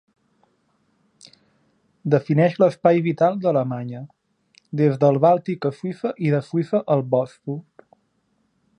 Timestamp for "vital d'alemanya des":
3.09-4.99